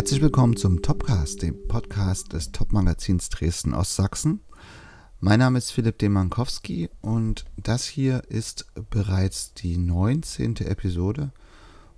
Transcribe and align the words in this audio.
Herzlich 0.00 0.22
willkommen 0.22 0.56
zum 0.56 0.80
Topcast, 0.80 1.42
dem 1.42 1.68
Podcast 1.68 2.32
des 2.32 2.52
Top-Magazins 2.52 3.28
Dresden 3.28 3.74
Ostsachsen. 3.74 4.40
Mein 5.20 5.40
Name 5.40 5.58
ist 5.58 5.72
Philipp 5.72 5.98
Demankowski 5.98 6.88
und 7.02 7.44
das 7.58 7.84
hier 7.84 8.22
ist 8.30 8.64
bereits 8.88 9.52
die 9.52 9.76
19. 9.76 10.56
Episode 10.56 11.32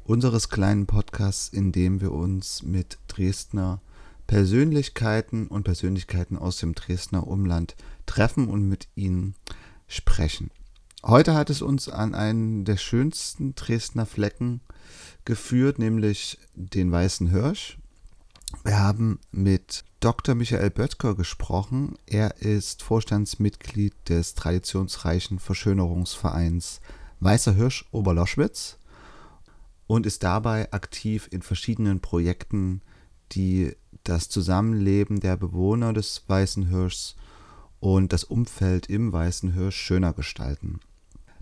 unseres 0.02 0.48
kleinen 0.48 0.86
Podcasts, 0.86 1.48
in 1.48 1.70
dem 1.70 2.00
wir 2.00 2.10
uns 2.10 2.64
mit 2.64 2.98
Dresdner 3.06 3.80
Persönlichkeiten 4.26 5.46
und 5.46 5.62
Persönlichkeiten 5.62 6.36
aus 6.36 6.56
dem 6.56 6.74
Dresdner 6.74 7.28
Umland 7.28 7.76
treffen 8.06 8.48
und 8.48 8.68
mit 8.68 8.88
ihnen 8.96 9.36
sprechen. 9.86 10.50
Heute 11.04 11.34
hat 11.34 11.50
es 11.50 11.62
uns 11.62 11.88
an 11.88 12.16
einen 12.16 12.64
der 12.64 12.78
schönsten 12.78 13.54
Dresdner 13.54 14.06
Flecken 14.06 14.60
geführt, 15.24 15.78
nämlich 15.78 16.40
den 16.56 16.90
Weißen 16.90 17.28
Hirsch. 17.28 17.78
Wir 18.64 18.78
haben 18.78 19.18
mit 19.30 19.84
Dr. 20.00 20.34
Michael 20.34 20.70
Böttger 20.70 21.14
gesprochen. 21.14 21.96
Er 22.06 22.40
ist 22.40 22.82
Vorstandsmitglied 22.82 23.94
des 24.08 24.34
traditionsreichen 24.34 25.38
Verschönerungsvereins 25.38 26.80
Weißer 27.20 27.54
Hirsch 27.54 27.84
Oberloschwitz 27.92 28.78
und 29.86 30.06
ist 30.06 30.22
dabei 30.22 30.72
aktiv 30.72 31.28
in 31.30 31.42
verschiedenen 31.42 32.00
Projekten, 32.00 32.82
die 33.32 33.76
das 34.04 34.28
Zusammenleben 34.28 35.20
der 35.20 35.36
Bewohner 35.36 35.92
des 35.92 36.22
Weißen 36.26 36.68
Hirschs 36.68 37.16
und 37.80 38.12
das 38.12 38.24
Umfeld 38.24 38.86
im 38.86 39.12
Weißen 39.12 39.52
Hirsch 39.52 39.76
schöner 39.76 40.12
gestalten. 40.12 40.80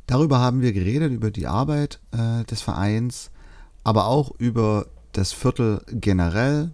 Darüber 0.06 0.40
haben 0.40 0.60
wir 0.60 0.72
geredet, 0.72 1.12
über 1.12 1.30
die 1.30 1.46
Arbeit 1.46 2.00
äh, 2.12 2.44
des 2.44 2.62
Vereins, 2.62 3.30
aber 3.84 4.06
auch 4.06 4.32
über 4.38 4.86
das 5.12 5.32
Viertel 5.32 5.82
generell, 5.88 6.72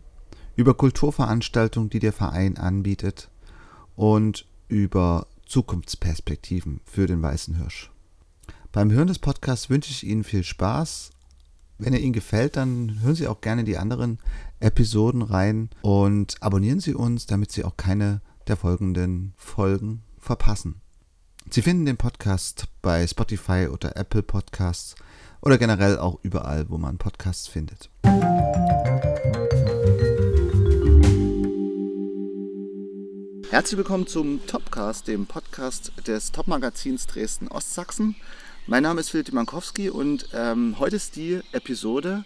über 0.57 0.75
Kulturveranstaltungen, 0.75 1.91
die 1.91 2.01
der 2.01 2.13
Verein 2.13 2.57
anbietet 2.57 3.31
und 3.95 4.47
über 4.69 5.27
Zukunftsperspektiven 5.47 6.81
für 6.85 7.07
den 7.07 7.23
Weißen 7.23 7.57
Hirsch. 7.57 7.93
Beim 8.73 8.91
Hören 8.91 9.07
des 9.07 9.19
Podcasts 9.19 9.71
wünsche 9.71 9.91
ich 9.91 10.05
Ihnen 10.05 10.25
viel 10.25 10.43
Spaß. 10.43 11.11
Wenn 11.79 11.93
er 11.93 12.01
Ihnen 12.01 12.13
gefällt, 12.13 12.57
dann 12.57 13.01
hören 13.03 13.15
Sie 13.15 13.29
auch 13.29 13.41
gerne 13.41 13.65
die 13.65 13.79
anderen 13.79 14.19
Episoden 14.61 15.23
rein 15.23 15.71
und 15.83 16.43
abonnieren 16.43 16.81
Sie 16.81 16.95
uns, 16.95 17.27
damit 17.27 17.53
Sie 17.53 17.65
auch 17.65 17.77
keine 17.77 18.23
der 18.49 18.57
folgenden 18.57 19.35
Folgen 19.37 20.03
verpassen. 20.19 20.81
Sie 21.51 21.63
finden 21.63 21.87
den 21.87 21.97
Podcast 21.97 22.67
bei 22.83 23.07
Spotify 23.07 23.69
oder 23.71 23.97
Apple 23.97 24.23
Podcasts 24.23 24.97
oder 25.41 25.59
generell 25.59 25.99
auch 25.99 26.19
überall, 26.23 26.69
wo 26.69 26.79
man 26.79 26.99
Podcasts 26.99 27.47
findet. 27.47 27.91
Herzlich 33.51 33.79
willkommen 33.79 34.09
zum 34.09 34.45
Topcast, 34.49 35.07
dem 35.07 35.27
Podcast 35.27 35.93
des 36.05 36.33
Topmagazins 36.33 37.07
Dresden 37.07 37.47
Ostsachsen. 37.47 38.17
Mein 38.67 38.83
Name 38.83 39.01
ist 39.01 39.11
Philipp 39.11 39.33
Mankowski 39.33 39.89
und 39.89 40.29
ähm, 40.35 40.75
heute 40.81 40.97
ist 40.97 41.15
die 41.15 41.41
Episode, 41.53 42.25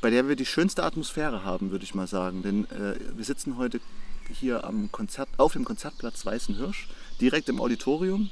bei 0.00 0.10
der 0.10 0.26
wir 0.28 0.34
die 0.34 0.44
schönste 0.44 0.82
Atmosphäre 0.82 1.44
haben, 1.44 1.70
würde 1.70 1.84
ich 1.84 1.94
mal 1.94 2.08
sagen. 2.08 2.42
Denn 2.42 2.64
äh, 2.64 2.96
wir 3.14 3.24
sitzen 3.24 3.58
heute 3.58 3.80
hier 4.28 4.64
am 4.64 4.90
Konzert, 4.90 5.28
auf 5.36 5.52
dem 5.52 5.64
Konzertplatz 5.64 6.26
Weißen 6.26 6.56
Hirsch, 6.56 6.88
direkt 7.20 7.48
im 7.48 7.60
Auditorium 7.60 8.28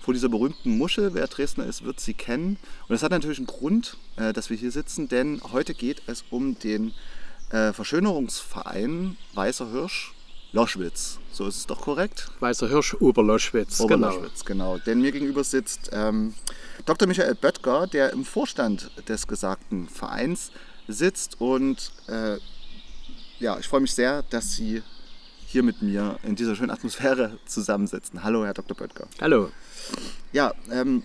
vor 0.00 0.12
dieser 0.12 0.28
berühmten 0.28 0.76
Muschel. 0.76 1.14
Wer 1.14 1.28
Dresdner 1.28 1.66
ist, 1.66 1.84
wird 1.84 2.00
sie 2.00 2.14
kennen. 2.14 2.58
Und 2.88 2.90
das 2.90 3.04
hat 3.04 3.12
natürlich 3.12 3.38
einen 3.38 3.46
Grund, 3.46 3.96
äh, 4.16 4.32
dass 4.32 4.50
wir 4.50 4.56
hier 4.56 4.72
sitzen, 4.72 5.08
denn 5.08 5.40
heute 5.52 5.72
geht 5.74 6.02
es 6.08 6.24
um 6.30 6.58
den 6.58 6.92
äh, 7.50 7.72
Verschönerungsverein 7.72 9.16
Weißer 9.34 9.70
Hirsch 9.70 10.14
Loschwitz. 10.54 11.18
So 11.32 11.48
ist 11.48 11.56
es 11.56 11.66
doch 11.66 11.80
korrekt? 11.80 12.30
Weißer 12.38 12.68
Hirsch 12.68 12.94
Oberloschwitz, 12.94 13.80
Oberloschwitz 13.80 14.44
genau. 14.44 14.74
genau. 14.74 14.84
Denn 14.84 15.00
mir 15.00 15.10
gegenüber 15.10 15.42
sitzt 15.42 15.90
ähm, 15.92 16.32
Dr. 16.86 17.08
Michael 17.08 17.34
Böttger, 17.34 17.88
der 17.88 18.12
im 18.12 18.24
Vorstand 18.24 18.88
des 19.08 19.26
gesagten 19.26 19.88
Vereins 19.88 20.52
sitzt. 20.86 21.40
Und 21.40 21.90
äh, 22.06 22.36
ja, 23.40 23.58
ich 23.58 23.66
freue 23.66 23.80
mich 23.80 23.94
sehr, 23.94 24.22
dass 24.30 24.52
Sie 24.52 24.82
hier 25.44 25.64
mit 25.64 25.82
mir 25.82 26.20
in 26.22 26.36
dieser 26.36 26.54
schönen 26.54 26.70
Atmosphäre 26.70 27.36
zusammensitzen. 27.46 28.22
Hallo, 28.22 28.44
Herr 28.44 28.54
Dr. 28.54 28.76
Böttger. 28.76 29.08
Hallo. 29.20 29.50
Ja, 30.32 30.54
ähm, 30.70 31.02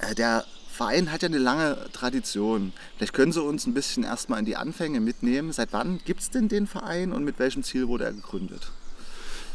äh, 0.00 0.14
der 0.14 0.44
Verein 0.76 1.10
hat 1.10 1.22
ja 1.22 1.28
eine 1.28 1.38
lange 1.38 1.78
Tradition. 1.94 2.72
Vielleicht 2.96 3.14
können 3.14 3.32
Sie 3.32 3.42
uns 3.42 3.66
ein 3.66 3.72
bisschen 3.72 4.04
erstmal 4.04 4.40
in 4.40 4.44
die 4.44 4.56
Anfänge 4.56 5.00
mitnehmen. 5.00 5.50
Seit 5.50 5.72
wann 5.72 6.00
gibt 6.04 6.20
es 6.20 6.30
denn 6.30 6.48
den 6.48 6.66
Verein 6.66 7.12
und 7.12 7.24
mit 7.24 7.38
welchem 7.38 7.62
Ziel 7.62 7.88
wurde 7.88 8.04
er 8.04 8.12
gegründet? 8.12 8.70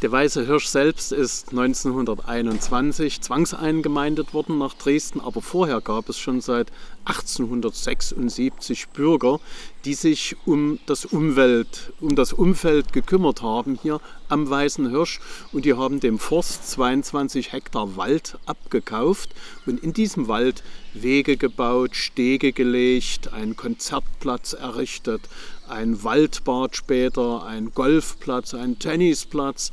Der 0.01 0.11
Weiße 0.11 0.47
Hirsch 0.47 0.65
selbst 0.65 1.11
ist 1.11 1.49
1921 1.51 3.21
zwangseingemeindet 3.21 4.33
worden 4.33 4.57
nach 4.57 4.73
Dresden, 4.73 5.21
aber 5.21 5.43
vorher 5.43 5.79
gab 5.79 6.09
es 6.09 6.17
schon 6.17 6.41
seit 6.41 6.71
1876 7.05 8.89
Bürger, 8.89 9.39
die 9.85 9.93
sich 9.93 10.35
um 10.45 10.79
das, 10.87 11.05
Umwelt, 11.05 11.93
um 11.99 12.15
das 12.15 12.33
Umfeld 12.33 12.93
gekümmert 12.93 13.43
haben 13.43 13.77
hier 13.79 14.01
am 14.27 14.49
Weißen 14.49 14.89
Hirsch. 14.89 15.19
Und 15.51 15.65
die 15.65 15.75
haben 15.75 15.99
dem 15.99 16.17
Forst 16.17 16.67
22 16.71 17.51
Hektar 17.51 17.95
Wald 17.95 18.39
abgekauft 18.47 19.29
und 19.67 19.83
in 19.83 19.93
diesem 19.93 20.27
Wald 20.27 20.63
Wege 20.93 21.37
gebaut, 21.37 21.95
Stege 21.95 22.53
gelegt, 22.53 23.31
einen 23.33 23.55
Konzertplatz 23.55 24.53
errichtet, 24.53 25.21
ein 25.71 26.03
Waldbad 26.03 26.75
später, 26.75 27.43
ein 27.45 27.71
Golfplatz, 27.73 28.53
ein 28.53 28.79
Tennisplatz 28.79 29.71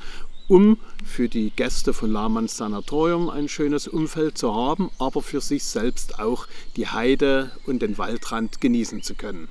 um 0.48 0.78
für 1.04 1.28
die 1.28 1.50
Gäste 1.50 1.92
von 1.92 2.10
Lahmanns 2.10 2.56
Sanatorium 2.56 3.28
ein 3.28 3.48
schönes 3.48 3.86
Umfeld 3.86 4.38
zu 4.38 4.54
haben, 4.54 4.90
aber 4.98 5.22
für 5.22 5.40
sich 5.40 5.64
selbst 5.64 6.18
auch 6.18 6.46
die 6.76 6.88
Heide 6.88 7.52
und 7.66 7.82
den 7.82 7.98
Waldrand 7.98 8.60
genießen 8.60 9.02
zu 9.02 9.14
können. 9.14 9.48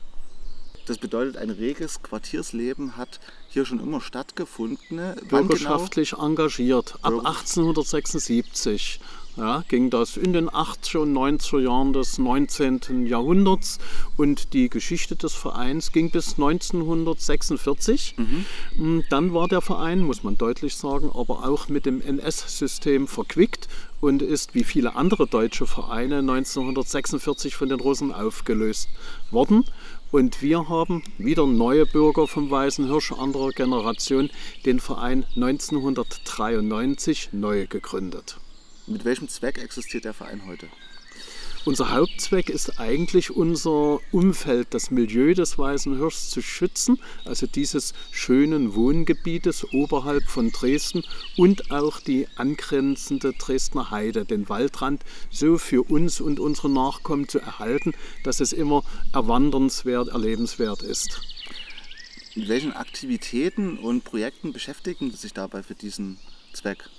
Das 0.88 0.98
bedeutet, 0.98 1.38
ein 1.38 1.50
reges 1.50 2.02
Quartiersleben 2.02 2.96
hat 2.98 3.20
hier 3.50 3.66
schon 3.66 3.80
immer 3.80 4.00
stattgefunden. 4.02 5.00
Bürgerschaftlich 5.30 6.12
genau? 6.12 6.26
engagiert, 6.28 6.96
ab 7.02 7.14
1876 7.14 9.00
ja, 9.38 9.64
ging 9.68 9.90
das 9.92 10.18
in 10.18 10.34
den 10.34 10.50
80er 10.50 11.00
und 11.00 11.14
90er 11.16 11.60
Jahren 11.60 11.94
des 11.94 12.18
19. 12.18 13.06
Jahrhunderts 13.06 13.78
und 14.18 14.54
die 14.54 14.68
Geschichte 14.68 15.16
des 15.16 15.34
Vereins 15.34 15.92
ging 15.92 16.10
bis 16.10 16.34
1946. 16.34 18.16
Mhm. 18.18 19.04
Dann 19.10 19.34
war 19.34 19.48
der 19.48 19.62
Verein, 19.62 20.02
muss 20.02 20.24
man 20.24 20.38
deutlich 20.38 20.76
sagen, 20.76 21.12
aber 21.14 21.48
auch 21.48 21.70
mit 21.70 21.86
dem 21.86 22.02
NS-System 22.02 23.08
verquickt 23.08 23.68
und 24.02 24.24
ist 24.24 24.56
wie 24.56 24.64
viele 24.64 24.96
andere 24.96 25.28
deutsche 25.28 25.68
Vereine 25.68 26.18
1946 26.18 27.56
von 27.56 27.70
den 27.70 27.80
Russen 27.80 28.12
aufgelöst 28.12 28.90
worden. 29.30 29.66
Und 30.12 30.42
wir 30.42 30.68
haben 30.70 31.04
wieder 31.18 31.46
neue 31.46 31.86
Bürger 31.86 32.28
vom 32.28 32.50
Weißen 32.50 32.88
Hirsch 32.88 33.12
anderer 33.12 33.52
Generation 33.52 34.32
den 34.66 34.80
Verein 34.80 35.26
1993 35.36 37.30
neu 37.34 37.68
gegründet. 37.68 38.38
Mit 38.90 39.04
welchem 39.04 39.28
Zweck 39.28 39.58
existiert 39.58 40.06
der 40.06 40.14
Verein 40.14 40.44
heute? 40.46 40.68
Unser 41.66 41.92
Hauptzweck 41.92 42.50
ist 42.50 42.80
eigentlich 42.80 43.32
unser 43.32 44.00
Umfeld, 44.14 44.68
das 44.70 44.92
Milieu 44.92 45.34
des 45.34 45.58
Weißen 45.58 45.98
Hirschs 45.98 46.30
zu 46.30 46.42
schützen, 46.42 46.98
also 47.26 47.48
dieses 47.48 47.94
schönen 48.12 48.76
Wohngebietes 48.76 49.74
oberhalb 49.74 50.24
von 50.30 50.54
Dresden 50.54 51.04
und 51.36 51.70
auch 51.70 52.00
die 52.00 52.30
angrenzende 52.38 53.34
Dresdner 53.34 53.92
Heide, 53.92 54.24
den 54.24 54.48
Waldrand, 54.48 55.04
so 55.30 55.58
für 55.58 55.84
uns 55.84 56.22
und 56.22 56.40
unsere 56.40 56.70
Nachkommen 56.70 57.28
zu 57.28 57.40
erhalten, 57.40 57.94
dass 58.24 58.40
es 58.40 58.54
immer 58.54 58.86
erwandernswert, 59.12 60.08
erlebenswert 60.08 60.82
ist. 60.82 61.20
Mit 62.36 62.48
welchen 62.48 62.72
Aktivitäten 62.72 63.78
und 63.80 64.06
Projekten 64.06 64.54
beschäftigen 64.54 65.12
Sie 65.12 65.18
sich 65.18 65.34
dabei 65.34 65.62
für 65.62 65.76
diesen 65.76 66.18
Zweck? 66.54 66.90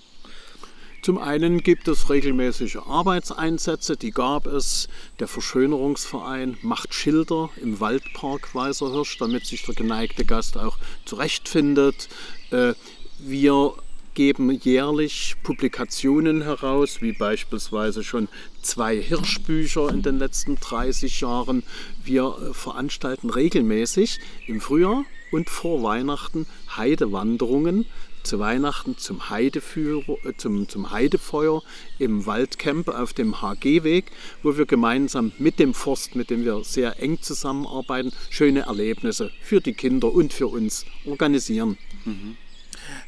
Zum 1.09 1.17
einen 1.17 1.63
gibt 1.63 1.89
es 1.89 2.11
regelmäßige 2.11 2.81
Arbeitseinsätze, 2.87 3.97
die 3.97 4.11
gab 4.11 4.47
es. 4.47 4.89
Der 5.19 5.27
Verschönerungsverein 5.27 6.59
macht 6.61 6.93
Schilder 6.93 7.49
im 7.63 7.81
Waldpark 7.81 8.55
Weißer 8.55 8.93
Hirsch, 8.93 9.17
damit 9.17 9.47
sich 9.47 9.65
der 9.65 9.75
geneigte 9.75 10.27
Gast 10.27 10.59
auch 10.59 10.77
zurechtfindet. 11.07 12.11
Äh, 12.51 12.75
wir 13.21 13.73
geben 14.13 14.51
jährlich 14.51 15.37
Publikationen 15.43 16.43
heraus, 16.43 17.01
wie 17.01 17.13
beispielsweise 17.13 18.05
schon 18.05 18.29
zwei 18.61 19.01
Hirschbücher 19.01 19.89
in 19.89 20.03
den 20.03 20.19
letzten 20.19 20.57
30 20.57 21.23
Jahren. 21.23 21.63
Wir 22.05 22.37
äh, 22.37 22.53
veranstalten 22.53 23.31
regelmäßig 23.31 24.21
im 24.47 24.61
Frühjahr 24.61 25.07
und 25.31 25.51
vor 25.51 25.83
Weihnachten 25.83 26.47
Heidewanderungen 26.77 27.87
zu 28.29 28.39
Weihnachten 28.39 28.99
zum, 28.99 29.31
Heideführer, 29.31 30.17
äh, 30.25 30.35
zum, 30.37 30.69
zum 30.69 30.91
Heidefeuer 30.91 31.63
im 31.99 32.27
Waldcamp 32.27 32.89
auf 32.89 33.13
dem 33.13 33.41
HG-Weg, 33.41 34.11
wo 34.43 34.57
wir 34.57 34.67
gemeinsam 34.67 35.33
mit 35.39 35.59
dem 35.59 35.73
Forst, 35.73 36.15
mit 36.15 36.31
dem 36.31 36.45
wir 36.45 36.63
sehr 36.63 37.01
eng 37.03 37.21
zusammenarbeiten, 37.23 38.13
schöne 38.29 38.61
Erlebnisse 38.61 39.31
für 39.41 39.61
die 39.61 39.73
Kinder 39.73 40.13
und 40.13 40.33
für 40.33 40.49
uns 40.49 40.85
organisieren. 41.07 41.79
Mhm. 42.05 42.37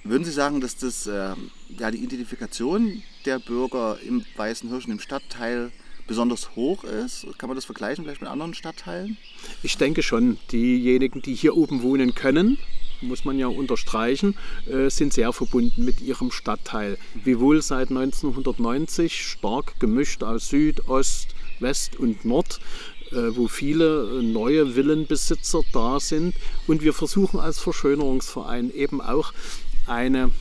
Würden 0.05 0.25
Sie 0.25 0.33
sagen, 0.33 0.61
dass 0.61 0.77
das 0.77 1.07
äh, 1.07 1.35
ja, 1.79 1.91
die 1.91 2.03
Identifikation 2.03 3.03
der 3.25 3.39
Bürger 3.39 3.99
im 4.07 4.25
Weißen 4.37 4.71
Hirschen, 4.71 4.93
im 4.93 5.01
Stadtteil, 5.01 5.71
besonders 6.11 6.57
hoch 6.57 6.83
ist? 6.83 7.25
Kann 7.39 7.49
man 7.49 7.55
das 7.55 7.65
vergleichen 7.65 8.03
vielleicht 8.03 8.21
mit 8.21 8.29
anderen 8.29 8.53
Stadtteilen? 8.53 9.17
Ich 9.63 9.79
denke 9.79 10.03
schon. 10.03 10.39
Diejenigen, 10.51 11.23
die 11.23 11.37
hier 11.37 11.57
oben 11.57 11.83
wohnen 11.83 12.17
können, 12.17 12.59
muss 13.01 13.25
man 13.25 13.39
ja 13.39 13.47
unterstreichen, 13.47 14.37
äh, 14.67 14.91
sind 14.91 15.13
sehr 15.13 15.33
verbunden 15.33 15.85
mit 15.85 16.01
ihrem 16.01 16.33
Stadtteil. 16.33 16.99
Wiewohl 17.15 17.63
seit 17.63 17.91
1990 17.91 19.25
stark 19.25 19.79
gemischt 19.79 20.25
aus 20.25 20.49
Süd, 20.49 20.89
Ost, 20.89 21.29
West 21.61 21.95
und 21.95 22.25
Nord, 22.25 22.59
äh, 23.13 23.37
wo 23.37 23.47
viele 23.47 24.21
neue 24.21 24.75
Villenbesitzer 24.75 25.63
da 25.73 26.01
sind. 26.01 26.35
Und 26.67 26.83
wir 26.83 26.93
versuchen 26.93 27.39
als 27.39 27.61
Verschönerungsverein 27.61 28.75
eben 28.75 29.01
auch 29.01 29.33
eine 29.87 30.33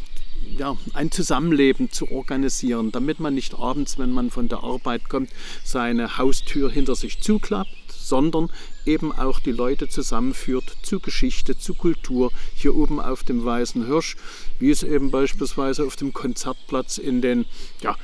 ja, 0.57 0.77
ein 0.93 1.11
Zusammenleben 1.11 1.91
zu 1.91 2.09
organisieren, 2.11 2.91
damit 2.91 3.19
man 3.19 3.33
nicht 3.33 3.55
abends, 3.55 3.97
wenn 3.97 4.11
man 4.11 4.29
von 4.29 4.47
der 4.47 4.63
Arbeit 4.63 5.09
kommt, 5.09 5.29
seine 5.63 6.17
Haustür 6.17 6.71
hinter 6.71 6.95
sich 6.95 7.21
zuklappt, 7.21 7.69
sondern 7.91 8.49
eben 8.85 9.11
auch 9.11 9.39
die 9.39 9.51
Leute 9.51 9.87
zusammenführt 9.87 10.77
zu 10.81 10.99
Geschichte, 10.99 11.57
zu 11.57 11.73
Kultur, 11.75 12.31
hier 12.55 12.75
oben 12.75 12.99
auf 12.99 13.23
dem 13.23 13.45
Weißen 13.45 13.85
Hirsch, 13.85 14.17
wie 14.57 14.71
es 14.71 14.83
eben 14.83 15.11
beispielsweise 15.11 15.85
auf 15.85 15.95
dem 15.95 16.11
Konzertplatz 16.11 16.97
in 16.97 17.21
den 17.21 17.45
ja, 17.81 17.95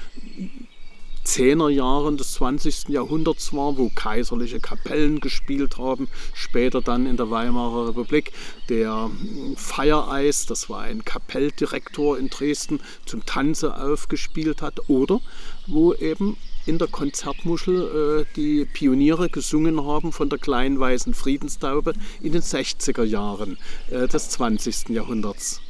Zehnerjahren 1.26 2.18
des 2.18 2.34
20. 2.34 2.90
Jahrhunderts 2.90 3.52
war, 3.52 3.78
wo 3.78 3.90
kaiserliche 3.90 4.60
Kapellen 4.60 5.20
gespielt 5.20 5.78
haben, 5.78 6.08
später 6.34 6.82
dann 6.82 7.06
in 7.08 7.18
der 7.18 7.30
Weimarer 7.30 7.90
Republik 7.90 8.32
der 8.70 9.10
Feiereis, 9.58 10.46
das 10.46 10.70
war 10.70 10.82
ein 10.82 11.04
Kapelldirektor 11.04 12.18
in 12.18 12.30
Dresden, 12.30 12.80
zum 13.06 13.26
Tanze 13.26 13.76
aufgespielt 13.76 14.62
hat, 14.62 14.88
oder 14.88 15.20
wo 15.68 15.94
eben 15.94 16.38
in 16.66 16.78
der 16.78 16.88
Konzertmuschel 16.88 18.26
äh, 18.28 18.36
die 18.36 18.66
Pioniere 18.66 19.30
gesungen 19.30 19.86
haben 19.86 20.12
von 20.12 20.30
der 20.30 20.40
kleinen 20.40 20.80
weißen 20.80 21.14
Friedenstaube 21.14 21.94
in 22.22 22.34
den 22.34 22.42
60er 22.42 23.04
Jahren 23.04 23.58
äh, 23.90 24.08
des 24.08 24.30
20. 24.30 24.90
Jahrhunderts 24.90 25.62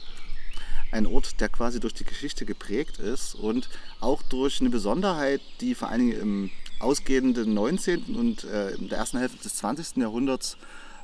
ein 0.92 1.06
Ort, 1.06 1.40
der 1.42 1.50
quasi 1.50 1.80
durch 1.80 1.94
die 1.94 2.04
Geschichte 2.04 2.46
geprägt 2.46 3.00
ist 3.00 3.36
und 3.36 3.70
auch 4.00 4.22
durch 4.24 4.62
eine 4.62 4.70
Besonderheit, 4.70 5.42
die 5.62 5.76
vor 5.76 5.90
allen 5.90 6.08
Dingen 6.08 6.22
im 6.22 6.52
ausgehenden 6.80 7.54
19. 7.54 8.16
und 8.16 8.44
äh, 8.44 8.72
in 8.72 8.90
der 8.90 8.98
ersten 8.98 9.18
Hälfte 9.18 9.42
des 9.42 9.56
20. 9.56 9.98
Jahrhunderts 9.98 10.58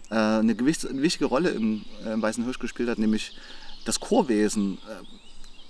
äh, 0.10 0.16
eine, 0.16 0.56
gewisse, 0.56 0.90
eine, 0.90 1.02
wichtige 1.02 1.26
Rolle 1.26 1.50
im, 1.50 1.86
äh, 2.06 2.14
im, 2.14 2.22
Weißen 2.22 2.44
Hirsch 2.44 2.60
gespielt 2.60 2.90
hat, 2.90 3.00
nämlich 3.00 3.34
das 3.86 4.00
Chorwesen. 4.00 4.78
Äh, 4.78 5.04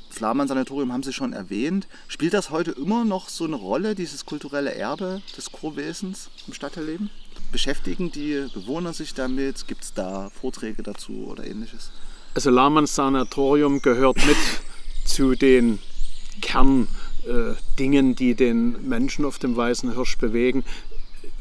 das 0.10 0.20
Lahmann-Sanatorium 0.20 0.92
haben 0.92 1.04
Sie 1.04 1.14
schon 1.14 1.32
erwähnt. 1.32 1.88
Spielt 2.10 2.34
das 2.34 2.50
heute 2.50 2.72
immer 2.72 3.06
noch 3.06 3.30
so 3.30 3.46
eine 3.46 3.56
Rolle, 3.56 3.96
dieses 3.96 4.26
kulturelle 4.26 4.74
Erbe 4.76 5.22
des 5.38 5.52
Chorwesens 5.52 6.30
im 6.48 6.54
Stadtteilleben? 6.54 7.10
Beschäftigen 7.52 8.12
die 8.12 8.48
Bewohner 8.54 8.92
sich 8.94 9.14
damit? 9.14 9.68
Gibt 9.68 9.84
es 9.84 9.94
da 9.94 10.30
Vorträge 10.30 10.84
dazu 10.84 11.28
oder 11.28 11.46
ähnliches? 11.46 11.92
Also 12.34 12.50
Lahmanns 12.50 12.96
Sanatorium 12.96 13.82
gehört 13.82 14.18
mit 14.26 14.38
zu 15.06 15.36
den 15.36 15.80
Kerndingen, 16.42 18.12
äh, 18.12 18.16
die 18.16 18.36
den 18.36 18.88
Menschen 18.88 19.26
auf 19.26 19.38
dem 19.38 19.56
Weißen 19.58 19.94
Hirsch 19.94 20.18
bewegen. 20.18 20.64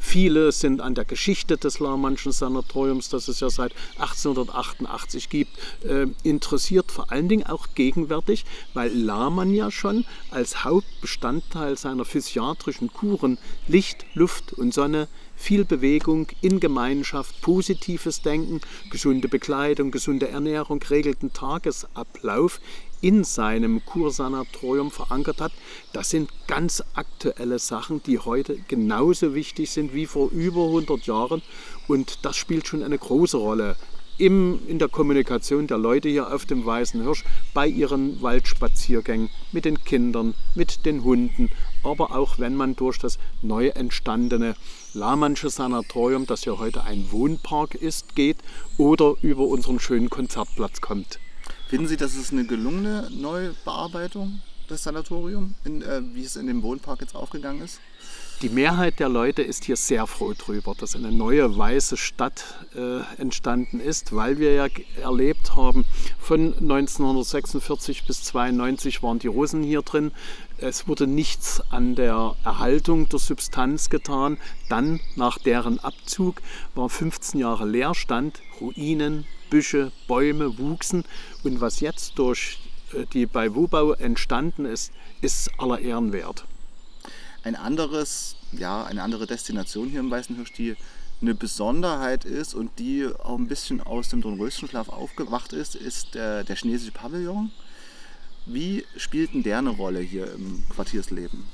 Viele 0.03 0.51
sind 0.51 0.81
an 0.81 0.95
der 0.95 1.05
Geschichte 1.05 1.57
des 1.57 1.79
Lahmannschen 1.79 2.31
Sanatoriums, 2.31 3.09
das 3.09 3.27
es 3.27 3.39
ja 3.39 3.51
seit 3.51 3.73
1888 3.99 5.29
gibt, 5.29 5.51
äh, 5.85 6.07
interessiert, 6.23 6.91
vor 6.91 7.11
allen 7.11 7.29
Dingen 7.29 7.45
auch 7.45 7.67
gegenwärtig, 7.75 8.43
weil 8.73 8.91
Lahmann 8.91 9.53
ja 9.53 9.69
schon 9.69 10.03
als 10.31 10.65
Hauptbestandteil 10.65 11.77
seiner 11.77 12.03
physiatrischen 12.03 12.91
Kuren 12.91 13.37
Licht, 13.67 14.05
Luft 14.15 14.53
und 14.53 14.73
Sonne 14.73 15.07
viel 15.35 15.65
Bewegung 15.65 16.27
in 16.41 16.59
Gemeinschaft, 16.59 17.39
positives 17.41 18.23
Denken, 18.23 18.59
gesunde 18.89 19.27
Bekleidung, 19.27 19.91
gesunde 19.91 20.29
Ernährung, 20.29 20.79
geregelten 20.79 21.31
Tagesablauf 21.31 22.59
in 23.01 23.23
seinem 23.23 23.83
Kursanatorium 23.83 24.91
verankert 24.91 25.41
hat. 25.41 25.51
Das 25.91 26.09
sind 26.09 26.29
ganz 26.47 26.83
aktuelle 26.93 27.59
Sachen, 27.59 28.01
die 28.03 28.19
heute 28.19 28.57
genauso 28.67 29.35
wichtig 29.35 29.71
sind 29.71 29.93
wie 29.93 30.05
vor 30.05 30.29
über 30.31 30.65
100 30.65 31.05
Jahren. 31.05 31.41
Und 31.87 32.19
das 32.23 32.37
spielt 32.37 32.67
schon 32.67 32.83
eine 32.83 32.97
große 32.97 33.37
Rolle 33.37 33.75
im, 34.21 34.59
in 34.67 34.77
der 34.77 34.87
Kommunikation 34.87 35.65
der 35.65 35.79
Leute 35.79 36.07
hier 36.07 36.31
auf 36.31 36.45
dem 36.45 36.63
Weißen 36.63 37.01
Hirsch, 37.01 37.23
bei 37.55 37.67
ihren 37.67 38.21
Waldspaziergängen 38.21 39.31
mit 39.51 39.65
den 39.65 39.83
Kindern, 39.83 40.35
mit 40.53 40.85
den 40.85 41.03
Hunden, 41.03 41.49
aber 41.83 42.15
auch 42.15 42.37
wenn 42.37 42.55
man 42.55 42.75
durch 42.75 42.99
das 42.99 43.17
neu 43.41 43.69
entstandene 43.69 44.55
Lahmannsche 44.93 45.49
Sanatorium, 45.49 46.27
das 46.27 46.45
ja 46.45 46.59
heute 46.59 46.83
ein 46.83 47.11
Wohnpark 47.11 47.73
ist, 47.73 48.15
geht 48.15 48.37
oder 48.77 49.15
über 49.23 49.45
unseren 49.45 49.79
schönen 49.79 50.11
Konzertplatz 50.11 50.81
kommt. 50.81 51.19
Finden 51.71 51.87
Sie, 51.87 51.95
das 51.95 52.15
ist 52.15 52.33
eine 52.33 52.43
gelungene 52.43 53.07
Neubearbeitung 53.11 54.41
des 54.69 54.83
Sanatoriums, 54.83 55.53
äh, 55.63 56.01
wie 56.13 56.25
es 56.25 56.35
in 56.35 56.47
dem 56.47 56.63
Wohnpark 56.63 56.99
jetzt 56.99 57.15
aufgegangen 57.15 57.61
ist? 57.61 57.79
Die 58.41 58.49
Mehrheit 58.49 58.99
der 58.99 59.07
Leute 59.07 59.41
ist 59.41 59.63
hier 59.63 59.77
sehr 59.77 60.05
froh 60.05 60.33
drüber, 60.37 60.75
dass 60.77 60.97
eine 60.97 61.13
neue 61.13 61.57
weiße 61.57 61.95
Stadt 61.95 62.43
äh, 62.75 62.99
entstanden 63.21 63.79
ist, 63.79 64.13
weil 64.13 64.37
wir 64.37 64.53
ja 64.53 64.67
erlebt 65.01 65.55
haben, 65.55 65.85
von 66.19 66.53
1946 66.55 68.03
bis 68.05 68.17
1992 68.17 69.01
waren 69.01 69.19
die 69.19 69.27
Russen 69.27 69.63
hier 69.63 69.81
drin. 69.81 70.11
Es 70.57 70.89
wurde 70.89 71.07
nichts 71.07 71.61
an 71.69 71.95
der 71.95 72.35
Erhaltung 72.43 73.07
der 73.07 73.19
Substanz 73.19 73.89
getan. 73.89 74.37
Dann, 74.67 74.99
nach 75.15 75.37
deren 75.37 75.79
Abzug, 75.79 76.41
war 76.75 76.89
15 76.89 77.39
Jahre 77.39 77.65
Leerstand, 77.65 78.41
Ruinen, 78.59 79.25
Büsche, 79.51 79.91
Bäume 80.07 80.57
wuchsen. 80.57 81.03
Und 81.43 81.61
was 81.61 81.79
jetzt 81.79 82.17
durch 82.17 82.57
äh, 82.93 83.05
die 83.13 83.27
bei 83.27 83.53
Wubau 83.53 83.93
entstanden 83.93 84.65
ist, 84.65 84.91
ist 85.21 85.51
aller 85.59 85.79
Ehren 85.79 86.11
wert 86.11 86.45
ein 87.43 87.55
anderes, 87.55 88.35
ja, 88.51 88.83
eine 88.83 89.03
andere 89.03 89.27
Destination 89.27 89.89
hier 89.89 89.99
im 89.99 90.11
Weißen 90.11 90.35
Hirsch, 90.35 90.53
die 90.53 90.75
eine 91.21 91.35
Besonderheit 91.35 92.25
ist 92.25 92.53
und 92.55 92.79
die 92.79 93.05
auch 93.05 93.37
ein 93.37 93.47
bisschen 93.47 93.81
aus 93.81 94.09
dem 94.09 94.21
Dornröschenschlaf 94.21 94.89
aufgewacht 94.89 95.53
ist, 95.53 95.75
ist 95.75 96.15
der, 96.15 96.43
der 96.43 96.55
chinesische 96.55 96.91
Pavillon. 96.91 97.51
Wie 98.45 98.85
spielt 98.97 99.33
denn 99.33 99.43
der 99.43 99.59
eine 99.59 99.69
Rolle 99.69 99.99
hier 99.99 100.31
im 100.33 100.63
Quartiersleben? 100.69 101.45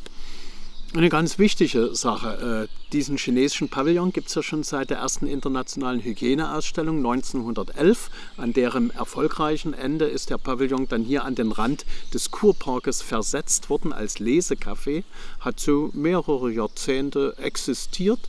Eine 0.96 1.10
ganz 1.10 1.38
wichtige 1.38 1.94
Sache. 1.94 2.68
Äh, 2.70 2.92
diesen 2.94 3.18
chinesischen 3.18 3.68
Pavillon 3.68 4.14
gibt 4.14 4.30
es 4.30 4.36
ja 4.36 4.42
schon 4.42 4.64
seit 4.64 4.90
der 4.90 5.00
ersten 5.00 5.28
internationalen 5.28 6.02
Hygieneausstellung 6.02 6.98
1911. 6.98 8.10
An 8.38 8.54
deren 8.54 8.92
erfolgreichen 8.92 9.74
Ende 9.74 10.06
ist 10.06 10.30
der 10.30 10.38
Pavillon 10.38 10.88
dann 10.88 11.04
hier 11.04 11.26
an 11.26 11.36
den 11.36 11.52
Rand 11.52 11.86
des 12.14 12.32
Kurparkes 12.32 13.02
versetzt 13.02 13.70
worden 13.70 13.92
als 13.92 14.20
Lesecafé. 14.20 15.04
Hat 15.42 15.60
so 15.60 15.92
mehrere 15.94 16.52
Jahrzehnte 16.52 17.36
existiert 17.38 18.22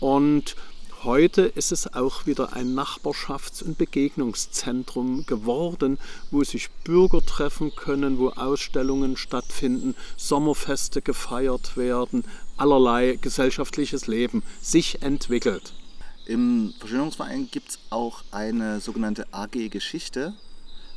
und 0.00 0.56
Heute 1.04 1.42
ist 1.42 1.70
es 1.70 1.92
auch 1.92 2.24
wieder 2.24 2.54
ein 2.54 2.74
Nachbarschafts- 2.74 3.62
und 3.62 3.76
Begegnungszentrum 3.76 5.26
geworden, 5.26 5.98
wo 6.30 6.42
sich 6.44 6.70
Bürger 6.82 7.20
treffen 7.20 7.76
können, 7.76 8.18
wo 8.18 8.30
Ausstellungen 8.30 9.18
stattfinden, 9.18 9.94
Sommerfeste 10.16 11.02
gefeiert 11.02 11.76
werden, 11.76 12.24
allerlei 12.56 13.18
gesellschaftliches 13.20 14.06
Leben 14.06 14.42
sich 14.62 15.02
entwickelt. 15.02 15.74
Im 16.24 16.72
Verschönerungsverein 16.78 17.50
gibt 17.50 17.68
es 17.68 17.78
auch 17.90 18.24
eine 18.30 18.80
sogenannte 18.80 19.26
AG 19.30 19.68
Geschichte. 19.68 20.32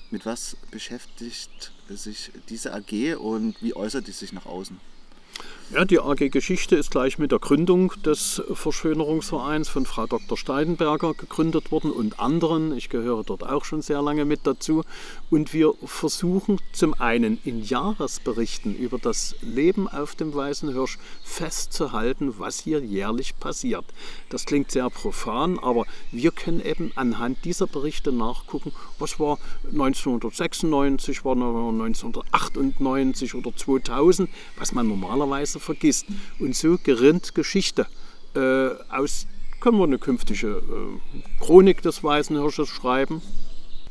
Mit 0.09 0.25
was 0.25 0.55
beschäftigt 0.71 1.73
sich 1.89 2.31
diese 2.47 2.73
AG 2.73 3.17
und 3.17 3.61
wie 3.61 3.75
äußert 3.75 4.07
die 4.07 4.11
sich 4.13 4.31
nach 4.31 4.45
außen? 4.45 4.79
Ja, 5.69 5.83
die 5.83 5.99
AG 5.99 6.29
Geschichte 6.29 6.77
ist 6.77 6.91
gleich 6.91 7.17
mit 7.17 7.33
der 7.33 7.39
Gründung 7.39 7.91
des 8.05 8.41
Verschönerungsvereins 8.53 9.67
von 9.67 9.85
Frau 9.85 10.07
Dr. 10.07 10.37
Steidenberger 10.37 11.13
gegründet 11.13 11.73
worden 11.73 11.91
und 11.91 12.21
anderen. 12.21 12.77
Ich 12.77 12.87
gehöre 12.87 13.25
dort 13.25 13.43
auch 13.43 13.65
schon 13.65 13.81
sehr 13.81 14.01
lange 14.01 14.23
mit 14.23 14.47
dazu. 14.47 14.85
Und 15.29 15.53
wir 15.53 15.73
versuchen 15.83 16.61
zum 16.71 16.93
einen 16.93 17.37
in 17.43 17.61
Jahresberichten 17.61 18.77
über 18.77 18.97
das 18.97 19.35
Leben 19.41 19.89
auf 19.89 20.15
dem 20.15 20.33
Weißen 20.33 20.71
Hirsch 20.71 20.99
festzuhalten, 21.25 22.39
was 22.39 22.61
hier 22.61 22.79
jährlich 22.79 23.37
passiert. 23.37 23.83
Das 24.29 24.45
klingt 24.45 24.71
sehr 24.71 24.89
profan, 24.89 25.59
aber 25.59 25.83
wir 26.13 26.31
können 26.31 26.61
eben 26.61 26.93
anhand 26.95 27.43
dieser 27.43 27.67
Berichte 27.67 28.13
nachgucken, 28.13 28.71
was 28.99 29.19
war 29.19 29.37
1996, 29.65 31.25
war 31.25 31.35
1998 31.35 33.35
oder 33.35 33.53
2000, 33.53 34.29
was 34.57 34.71
man 34.71 34.87
normalerweise 34.87 35.56
Ganze 35.57 35.59
vergisst. 35.59 36.05
Und 36.39 36.55
so 36.55 36.77
gerinnt 36.81 37.35
Geschichte 37.35 37.87
äh, 38.35 38.69
aus, 38.89 39.27
können 39.59 39.77
wir 39.77 39.85
eine 39.85 39.97
künftige 39.97 40.47
äh, 40.47 41.43
Chronik 41.43 41.81
des 41.81 42.03
Weißen 42.03 42.39
Hirsches 42.39 42.69
schreiben. 42.69 43.21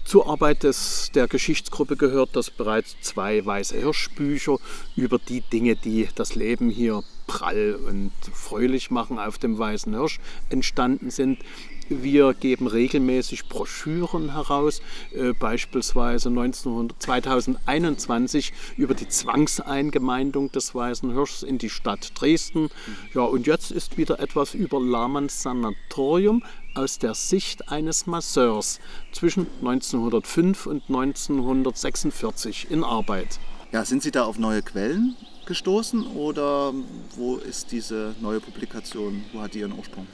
Zur 0.06 0.28
Arbeit 0.28 0.62
des, 0.62 1.10
der 1.16 1.26
Geschichtsgruppe 1.26 1.96
gehört, 1.96 2.36
dass 2.36 2.48
bereits 2.48 2.94
zwei 3.00 3.44
Weiße 3.44 3.76
Hirschbücher 3.76 4.58
über 4.94 5.18
die 5.18 5.40
Dinge, 5.40 5.74
die 5.74 6.08
das 6.14 6.36
Leben 6.36 6.70
hier 6.70 7.02
prall 7.26 7.76
und 7.88 8.12
fröhlich 8.32 8.92
machen 8.92 9.18
auf 9.18 9.38
dem 9.38 9.58
Weißen 9.58 9.92
Hirsch 9.92 10.20
entstanden 10.48 11.10
sind. 11.10 11.40
Wir 11.88 12.34
geben 12.34 12.68
regelmäßig 12.68 13.48
Broschüren 13.48 14.32
heraus, 14.32 14.80
äh, 15.12 15.32
beispielsweise 15.32 16.28
1900, 16.28 17.02
2021 17.02 18.52
über 18.76 18.94
die 18.94 19.08
Zwangseingemeindung 19.08 20.52
des 20.52 20.72
Weißen 20.72 21.12
Hirschs 21.12 21.42
in 21.42 21.58
die 21.58 21.70
Stadt 21.70 22.12
Dresden. 22.14 22.70
Ja, 23.12 23.22
und 23.22 23.48
jetzt 23.48 23.72
ist 23.72 23.98
wieder 23.98 24.20
etwas 24.20 24.54
über 24.54 24.80
Lahmanns 24.80 25.42
Sanatorium 25.42 26.44
aus 26.76 26.98
der 26.98 27.14
Sicht 27.14 27.68
eines 27.70 28.06
Masseurs 28.06 28.80
zwischen 29.12 29.46
1905 29.60 30.66
und 30.66 30.82
1946 30.88 32.70
in 32.70 32.84
Arbeit. 32.84 33.38
Ja, 33.72 33.84
sind 33.84 34.02
Sie 34.02 34.10
da 34.10 34.24
auf 34.24 34.38
neue 34.38 34.62
Quellen 34.62 35.16
gestoßen 35.46 36.06
oder 36.08 36.74
wo 37.16 37.36
ist 37.36 37.72
diese 37.72 38.14
neue 38.20 38.40
Publikation, 38.40 39.24
wo 39.32 39.40
hat 39.40 39.54
die 39.54 39.60
ihren 39.60 39.72
Ursprung? 39.72 40.06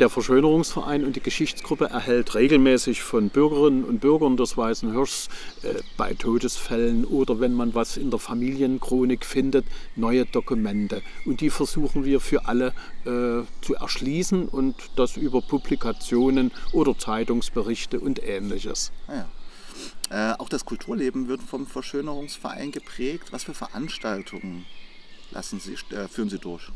Der 0.00 0.10
Verschönerungsverein 0.10 1.04
und 1.04 1.14
die 1.14 1.20
Geschichtsgruppe 1.20 1.84
erhält 1.84 2.34
regelmäßig 2.34 3.04
von 3.04 3.28
Bürgerinnen 3.28 3.84
und 3.84 4.00
Bürgern 4.00 4.36
des 4.36 4.56
Weißen 4.56 4.90
Hirschs 4.90 5.28
äh, 5.62 5.74
bei 5.96 6.14
Todesfällen 6.14 7.04
oder 7.04 7.38
wenn 7.38 7.54
man 7.54 7.76
was 7.76 7.96
in 7.96 8.10
der 8.10 8.18
Familienchronik 8.18 9.24
findet, 9.24 9.64
neue 9.94 10.26
Dokumente. 10.26 11.00
Und 11.26 11.40
die 11.40 11.50
versuchen 11.50 12.04
wir 12.04 12.18
für 12.18 12.46
alle 12.46 12.72
äh, 13.04 13.46
zu 13.60 13.74
erschließen 13.78 14.48
und 14.48 14.74
das 14.96 15.16
über 15.16 15.40
Publikationen 15.40 16.50
oder 16.72 16.98
Zeitungsberichte 16.98 18.00
und 18.00 18.20
ähnliches. 18.20 18.90
Ah 19.06 19.14
ja. 19.14 19.28
Äh, 20.10 20.32
auch 20.32 20.48
das 20.48 20.64
Kulturleben 20.64 21.28
wird 21.28 21.42
vom 21.42 21.66
Verschönerungsverein 21.66 22.72
geprägt. 22.72 23.28
Was 23.32 23.44
für 23.44 23.54
Veranstaltungen 23.54 24.66
lassen 25.30 25.60
Sie, 25.60 25.74
äh, 25.94 26.08
führen 26.08 26.30
Sie 26.30 26.38
durch? 26.38 26.70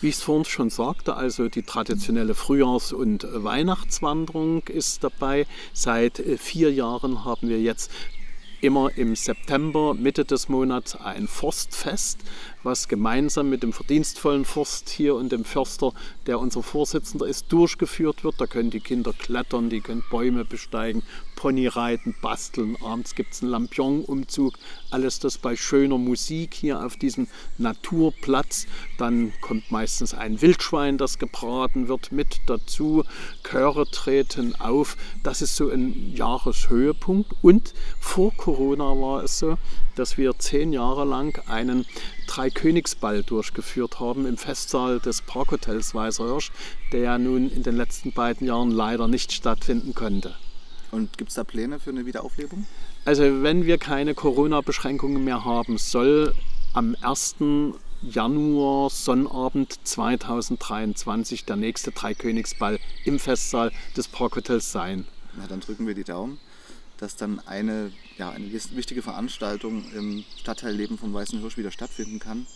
Wie 0.00 0.08
ich 0.08 0.16
es 0.16 0.22
vorhin 0.22 0.44
schon 0.44 0.70
sagte, 0.70 1.14
also 1.14 1.48
die 1.48 1.62
traditionelle 1.62 2.34
Frühjahrs- 2.34 2.92
und 2.92 3.26
Weihnachtswanderung 3.30 4.62
ist 4.68 5.04
dabei. 5.04 5.46
Seit 5.72 6.18
äh, 6.18 6.36
vier 6.36 6.72
Jahren 6.72 7.24
haben 7.24 7.48
wir 7.48 7.60
jetzt 7.60 7.90
immer 8.60 8.90
im 8.96 9.16
September, 9.16 9.94
Mitte 9.94 10.24
des 10.24 10.48
Monats, 10.48 10.96
ein 10.96 11.26
Forstfest, 11.28 12.20
was 12.62 12.88
gemeinsam 12.88 13.48
mit 13.48 13.62
dem 13.62 13.72
verdienstvollen 13.72 14.44
Forst 14.44 14.88
hier 14.90 15.14
und 15.14 15.32
dem 15.32 15.44
Förster, 15.44 15.92
der 16.26 16.38
unser 16.38 16.62
Vorsitzender 16.62 17.26
ist, 17.26 17.52
durchgeführt 17.52 18.24
wird. 18.24 18.40
Da 18.40 18.46
können 18.46 18.70
die 18.70 18.80
Kinder 18.80 19.12
klettern, 19.12 19.70
die 19.70 19.80
können 19.80 20.04
Bäume 20.10 20.44
besteigen, 20.44 21.02
Pony 21.40 21.68
reiten, 21.68 22.14
basteln. 22.20 22.76
Abends 22.82 23.14
gibt 23.14 23.32
es 23.32 23.42
einen 23.42 23.50
Lampion-Umzug. 23.52 24.58
Alles 24.90 25.20
das 25.20 25.38
bei 25.38 25.56
schöner 25.56 25.96
Musik 25.96 26.52
hier 26.52 26.84
auf 26.84 26.96
diesem 26.96 27.28
Naturplatz. 27.56 28.66
Dann 28.98 29.32
kommt 29.40 29.70
meistens 29.70 30.12
ein 30.12 30.42
Wildschwein, 30.42 30.98
das 30.98 31.18
gebraten 31.18 31.88
wird, 31.88 32.12
mit 32.12 32.42
dazu. 32.46 33.04
Chöre 33.42 33.90
treten 33.90 34.54
auf. 34.56 34.98
Das 35.22 35.40
ist 35.40 35.56
so 35.56 35.70
ein 35.70 36.14
Jahreshöhepunkt. 36.14 37.32
Und 37.40 37.72
vor 37.98 38.34
Corona 38.36 38.84
war 38.84 39.24
es 39.24 39.38
so, 39.38 39.56
dass 39.96 40.18
wir 40.18 40.38
zehn 40.38 40.74
Jahre 40.74 41.06
lang 41.06 41.40
einen 41.48 41.86
Dreikönigsball 42.30 43.24
durchgeführt 43.24 43.98
haben 43.98 44.24
im 44.24 44.36
Festsaal 44.36 45.00
des 45.00 45.20
Parkhotels 45.20 45.96
Weißer 45.96 46.26
Hirsch, 46.26 46.52
der 46.92 47.00
ja 47.00 47.18
nun 47.18 47.50
in 47.50 47.64
den 47.64 47.76
letzten 47.76 48.12
beiden 48.12 48.46
Jahren 48.46 48.70
leider 48.70 49.08
nicht 49.08 49.32
stattfinden 49.32 49.96
konnte. 49.96 50.36
Und 50.92 51.18
gibt 51.18 51.30
es 51.30 51.34
da 51.34 51.42
Pläne 51.42 51.80
für 51.80 51.90
eine 51.90 52.06
Wiederauflebung? 52.06 52.66
Also 53.04 53.42
wenn 53.42 53.66
wir 53.66 53.78
keine 53.78 54.14
Corona-Beschränkungen 54.14 55.24
mehr 55.24 55.44
haben, 55.44 55.76
soll 55.76 56.32
am 56.72 56.94
1. 57.00 57.36
Januar 58.02 58.90
Sonnabend 58.90 59.78
2023 59.82 61.44
der 61.46 61.56
nächste 61.56 61.90
Dreikönigsball 61.90 62.78
im 63.04 63.18
Festsaal 63.18 63.72
des 63.96 64.06
Parkhotels 64.06 64.70
sein. 64.70 65.04
Na, 65.36 65.46
dann 65.48 65.60
drücken 65.60 65.86
wir 65.86 65.94
die 65.94 66.04
Daumen, 66.04 66.38
dass 67.00 67.16
dann 67.16 67.40
eine, 67.40 67.92
ja, 68.18 68.30
eine 68.30 68.52
wichtige 68.52 69.02
Veranstaltung 69.02 69.90
im 69.92 70.24
Stadtteilleben 70.38 70.98
vom 70.98 71.14
Weißen 71.14 71.40
Hirsch 71.40 71.56
wieder 71.56 71.70
stattfinden 71.70 72.18
kann. 72.18 72.46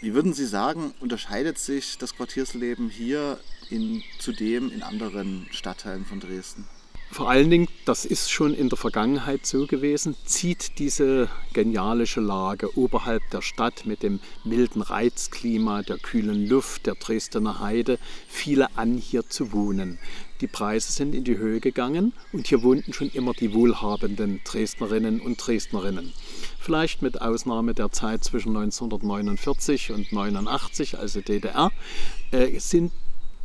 Wie 0.00 0.14
würden 0.14 0.32
Sie 0.32 0.46
sagen, 0.46 0.94
unterscheidet 1.00 1.58
sich 1.58 1.98
das 1.98 2.16
Quartiersleben 2.16 2.88
hier 2.88 3.38
in, 3.68 4.02
zudem 4.18 4.70
in 4.70 4.82
anderen 4.82 5.46
Stadtteilen 5.50 6.06
von 6.06 6.20
Dresden? 6.20 6.66
Vor 7.12 7.28
allen 7.28 7.50
Dingen, 7.50 7.66
das 7.86 8.04
ist 8.04 8.30
schon 8.30 8.54
in 8.54 8.68
der 8.68 8.78
Vergangenheit 8.78 9.44
so 9.44 9.66
gewesen, 9.66 10.14
zieht 10.26 10.78
diese 10.78 11.28
genialische 11.52 12.20
Lage 12.20 12.78
oberhalb 12.78 13.28
der 13.32 13.42
Stadt 13.42 13.84
mit 13.84 14.04
dem 14.04 14.20
milden 14.44 14.80
Reizklima, 14.80 15.82
der 15.82 15.98
kühlen 15.98 16.48
Luft, 16.48 16.86
der 16.86 16.94
Dresdner 16.94 17.58
Heide 17.58 17.98
viele 18.28 18.68
an, 18.76 18.96
hier 18.96 19.28
zu 19.28 19.50
wohnen. 19.50 19.98
Die 20.40 20.46
Preise 20.46 20.92
sind 20.92 21.16
in 21.16 21.24
die 21.24 21.36
Höhe 21.36 21.58
gegangen 21.58 22.12
und 22.32 22.46
hier 22.46 22.62
wohnten 22.62 22.92
schon 22.92 23.10
immer 23.10 23.32
die 23.34 23.52
wohlhabenden 23.52 24.40
Dresdnerinnen 24.44 25.20
und 25.20 25.44
Dresdnerinnen. 25.44 26.12
Vielleicht 26.60 27.02
mit 27.02 27.20
Ausnahme 27.20 27.74
der 27.74 27.90
Zeit 27.90 28.22
zwischen 28.22 28.56
1949 28.56 29.90
und 29.90 30.12
1989, 30.12 30.96
also 30.96 31.20
DDR, 31.20 31.72
äh, 32.30 32.56
sind 32.60 32.92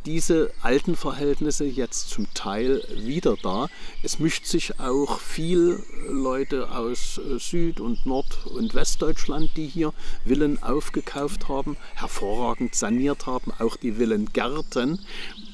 diese 0.06 0.52
alten 0.62 0.94
Verhältnisse 0.94 1.64
jetzt 1.64 2.10
zum 2.10 2.32
Teil 2.32 2.82
wieder 2.94 3.36
da. 3.42 3.68
Es 4.04 4.20
mischt 4.20 4.46
sich 4.46 4.78
auch 4.78 5.18
viel 5.18 5.82
Leute 6.08 6.70
aus 6.70 7.18
äh, 7.18 7.38
Süd- 7.38 7.80
und 7.80 8.06
Nord- 8.06 8.46
und 8.46 8.74
Westdeutschland, 8.74 9.50
die 9.56 9.66
hier 9.66 9.92
Villen 10.24 10.62
aufgekauft 10.62 11.48
haben, 11.48 11.76
hervorragend 11.94 12.76
saniert 12.76 13.26
haben, 13.26 13.52
auch 13.58 13.76
die 13.76 13.92
Villengärten. 13.92 15.00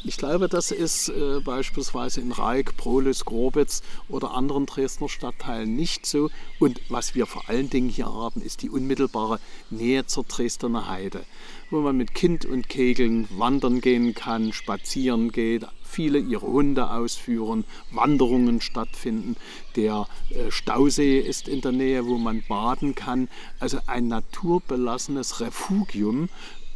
Ich 0.04 0.18
glaube, 0.18 0.49
das 0.49 0.71
ist 0.71 1.09
äh, 1.09 1.40
beispielsweise 1.40 2.21
in 2.21 2.32
Reik, 2.32 2.76
Prolis, 2.76 3.25
Grobitz 3.25 3.82
oder 4.09 4.32
anderen 4.32 4.66
Dresdner 4.66 5.09
Stadtteilen 5.09 5.75
nicht 5.75 6.04
so. 6.04 6.28
Und 6.59 6.80
was 6.90 7.14
wir 7.14 7.26
vor 7.26 7.49
allen 7.49 7.71
Dingen 7.71 7.88
hier 7.88 8.12
haben, 8.12 8.42
ist 8.42 8.62
die 8.62 8.71
unmittelbare 8.71 9.40
Nähe 9.71 10.04
zur 10.04 10.25
Dresdner 10.25 10.88
Heide 10.88 11.25
wo 11.73 11.81
man 11.81 11.97
mit 11.97 12.14
Kind 12.14 12.45
und 12.45 12.69
Kegeln 12.69 13.26
wandern 13.31 13.81
gehen 13.81 14.14
kann, 14.14 14.52
spazieren 14.52 15.33
geht, 15.33 15.67
viele 15.83 16.19
ihre 16.19 16.47
Hunde 16.47 16.91
ausführen, 16.91 17.64
Wanderungen 17.91 18.61
stattfinden. 18.61 19.37
Der 19.75 20.07
äh, 20.31 20.50
Stausee 20.50 21.19
ist 21.19 21.49
in 21.49 21.62
der 21.62 21.73
Nähe, 21.73 22.07
wo 22.07 22.19
man 22.19 22.43
baden 22.47 22.95
kann. 22.95 23.29
Also 23.59 23.79
ein 23.87 24.07
naturbelassenes 24.09 25.41
Refugium, 25.41 26.29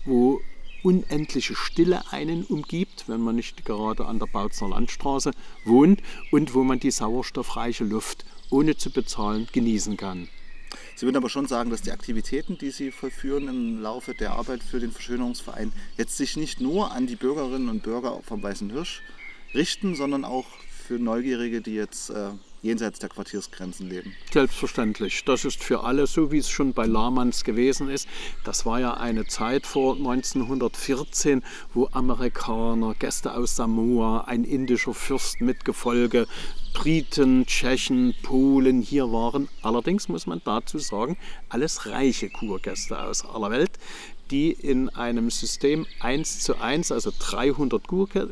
wo 0.07 0.41
unendliche 0.83 1.55
Stille 1.55 2.11
einen 2.11 2.45
umgibt, 2.45 3.05
wenn 3.07 3.21
man 3.21 3.37
nicht 3.37 3.67
gerade 3.67 4.07
an 4.07 4.19
der 4.19 4.26
Bautzner 4.26 4.71
Landstraße 4.71 5.33
wohnt 5.65 6.00
und 6.31 6.55
wo 6.55 6.65
man 6.65 6.81
die 6.81 6.91
sauerstoffreiche 6.91 7.85
Luft 7.85 8.25
ohne 8.49 8.76
zu 8.76 8.91
bezahlen 8.91 9.47
genießen 9.53 9.99
kann. 9.99 10.29
Sie 10.95 11.06
würden 11.06 11.16
aber 11.16 11.28
schon 11.28 11.47
sagen, 11.47 11.71
dass 11.71 11.83
die 11.83 11.92
Aktivitäten, 11.92 12.59
die 12.59 12.71
Sie 12.71 12.90
vollführen 12.90 13.49
im 13.49 13.83
Laufe 13.83 14.14
der 14.14 14.33
Arbeit 14.33 14.62
für 14.62 14.80
den 14.80 14.92
Verschönerungsverein, 14.92 15.73
jetzt 15.97 16.16
sich 16.16 16.37
nicht 16.37 16.61
nur 16.61 16.92
an 16.92 17.06
die 17.06 17.16
Bürgerinnen 17.16 17.68
und 17.68 17.83
Bürger 17.83 18.21
vom 18.23 18.42
Weißen 18.42 18.71
Hirsch 18.71 19.02
richten, 19.54 19.95
sondern 19.95 20.25
auch 20.25 20.47
für 20.87 20.99
Neugierige, 20.99 21.61
die 21.61 21.75
jetzt 21.75 22.11
äh, 22.11 22.30
jenseits 22.66 22.99
der 22.99 23.08
Quartiersgrenzen 23.08 23.88
leben. 23.88 24.14
Selbstverständlich. 24.32 25.25
Das 25.25 25.44
ist 25.44 25.62
für 25.62 25.85
alle 25.85 26.06
so, 26.06 26.30
wie 26.32 26.38
es 26.38 26.50
schon 26.50 26.73
bei 26.73 26.87
Lahmanns 26.87 27.44
gewesen 27.44 27.88
ist. 27.88 28.08
Das 28.44 28.66
war 28.66 28.80
ja 28.80 28.94
eine 28.94 29.26
Zeit 29.26 29.66
vor 29.66 29.96
1914, 29.96 31.42
wo 31.73 31.88
Amerikaner, 31.92 32.94
Gäste 32.99 33.35
aus 33.35 33.56
Samoa, 33.56 34.25
ein 34.26 34.44
indischer 34.44 34.94
Fürst 34.94 35.40
mit 35.40 35.64
Gefolge, 35.64 36.26
Briten, 36.75 37.46
Tschechen, 37.46 38.14
Polen 38.23 38.82
hier 38.82 39.11
waren. 39.11 39.49
Allerdings 39.62 40.08
muss 40.08 40.26
man 40.26 40.42
dazu 40.44 40.78
sagen, 40.78 41.16
alles 41.49 41.87
reiche 41.87 42.28
Kurgäste 42.28 42.99
aus 42.99 43.25
aller 43.25 43.50
Welt, 43.50 43.78
die 44.30 44.52
in 44.52 44.88
einem 44.90 45.30
System 45.30 45.87
1 46.00 46.40
zu 46.40 46.61
1, 46.61 46.92
also 46.92 47.12
300 47.18 47.83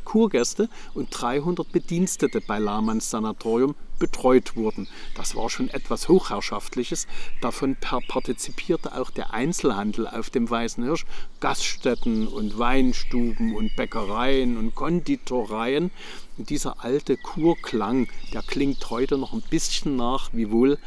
Kurgäste 0.04 0.68
und 0.94 1.08
300 1.10 1.70
Bedienstete 1.70 2.40
bei 2.40 2.58
Lahmanns 2.58 3.10
Sanatorium 3.10 3.74
betreut 3.98 4.56
wurden. 4.56 4.88
Das 5.14 5.36
war 5.36 5.48
schon 5.48 5.68
etwas 5.68 6.08
Hochherrschaftliches. 6.08 7.06
Davon 7.40 7.76
partizipierte 7.76 8.98
auch 8.98 9.10
der 9.10 9.32
Einzelhandel 9.32 10.08
auf 10.08 10.30
dem 10.30 10.50
Weißen 10.50 10.82
Hirsch. 10.82 11.06
Gaststätten 11.40 12.26
und 12.26 12.58
Weinstuben 12.58 13.54
und 13.54 13.76
Bäckereien 13.76 14.56
und 14.58 14.74
Konditoreien. 14.74 15.90
Und 16.36 16.50
dieser 16.50 16.84
alte 16.84 17.16
Kurklang, 17.16 18.08
der 18.32 18.42
klingt 18.42 18.90
heute 18.90 19.16
noch 19.16 19.32
ein 19.32 19.42
bisschen 19.48 19.96
nach, 19.96 20.30
wiewohl 20.32 20.78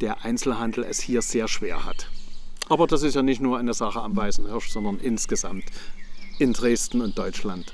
der 0.00 0.24
Einzelhandel 0.24 0.84
es 0.84 1.00
hier 1.00 1.22
sehr 1.22 1.48
schwer 1.48 1.84
hat. 1.84 2.10
Aber 2.68 2.86
das 2.86 3.02
ist 3.02 3.14
ja 3.14 3.22
nicht 3.22 3.40
nur 3.40 3.58
eine 3.58 3.74
Sache 3.74 4.00
am 4.02 4.16
Weißen 4.16 4.46
Hirsch, 4.46 4.70
sondern 4.70 4.98
insgesamt 4.98 5.64
in 6.38 6.52
Dresden 6.52 7.00
und 7.00 7.16
Deutschland. 7.16 7.72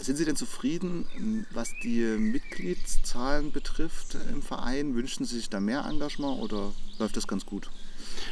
Sind 0.00 0.16
Sie 0.16 0.24
denn 0.24 0.36
zufrieden, 0.36 1.46
was 1.52 1.72
die 1.82 2.00
Mitgliedszahlen 2.18 3.52
betrifft 3.52 4.16
im 4.32 4.40
Verein? 4.40 4.94
Wünschen 4.94 5.26
Sie 5.26 5.36
sich 5.36 5.50
da 5.50 5.60
mehr 5.60 5.84
Engagement 5.84 6.40
oder 6.40 6.72
läuft 6.98 7.16
das 7.18 7.28
ganz 7.28 7.44
gut? 7.44 7.70